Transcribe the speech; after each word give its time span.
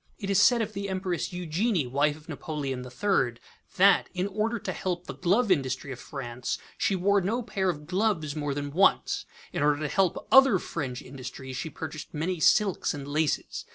It 0.17 0.31
is 0.31 0.41
said 0.41 0.63
of 0.63 0.73
the 0.73 0.89
Empress 0.89 1.31
Eugenie, 1.31 1.85
wife 1.85 2.17
of 2.17 2.27
Napoleon 2.27 2.83
III, 2.83 3.35
that, 3.77 4.09
in 4.15 4.25
order 4.25 4.57
to 4.57 4.71
help 4.73 5.05
the 5.05 5.13
glove 5.13 5.51
industry 5.51 5.91
of 5.91 5.99
France, 5.99 6.57
she 6.75 6.95
wore 6.95 7.21
no 7.21 7.43
pair 7.43 7.69
of 7.69 7.85
gloves 7.85 8.35
more 8.35 8.55
than 8.55 8.71
once; 8.71 9.25
in 9.53 9.61
order 9.61 9.79
to 9.81 9.87
help 9.87 10.27
other 10.31 10.57
French 10.57 11.03
industries, 11.03 11.55
she 11.55 11.69
purchased 11.69 12.15
many 12.15 12.39
silks 12.39 12.95
and 12.95 13.07
laces. 13.07 13.65